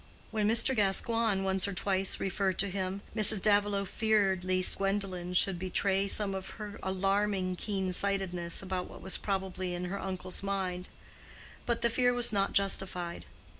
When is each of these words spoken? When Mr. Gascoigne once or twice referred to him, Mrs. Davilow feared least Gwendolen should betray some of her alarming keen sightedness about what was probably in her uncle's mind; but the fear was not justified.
When 0.31 0.49
Mr. 0.49 0.75
Gascoigne 0.75 1.43
once 1.43 1.67
or 1.67 1.73
twice 1.73 2.19
referred 2.19 2.57
to 2.57 2.71
him, 2.71 3.01
Mrs. 3.15 3.39
Davilow 3.39 3.85
feared 3.85 4.43
least 4.43 4.79
Gwendolen 4.79 5.35
should 5.35 5.59
betray 5.59 6.07
some 6.07 6.33
of 6.33 6.49
her 6.57 6.79
alarming 6.81 7.55
keen 7.57 7.93
sightedness 7.93 8.63
about 8.63 8.89
what 8.89 9.03
was 9.03 9.19
probably 9.19 9.75
in 9.75 9.85
her 9.85 9.99
uncle's 10.01 10.41
mind; 10.41 10.89
but 11.67 11.83
the 11.83 11.89
fear 11.91 12.13
was 12.15 12.33
not 12.33 12.53
justified. 12.53 13.27